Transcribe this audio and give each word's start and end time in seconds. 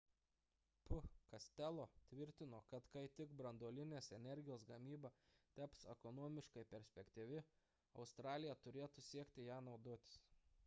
p 0.85 0.95
costello 1.31 1.83
tvirtino 2.11 2.61
kad 2.69 2.87
kai 2.95 3.03
tik 3.19 3.35
branduolinės 3.41 4.07
energijos 4.17 4.65
gamyba 4.71 5.11
taps 5.59 5.83
ekonomiškai 5.95 6.63
perspektyvi 6.71 7.39
australija 8.05 8.57
turėtų 8.65 9.05
siekti 9.11 9.47
ja 9.51 9.59
naudotis 9.69 10.17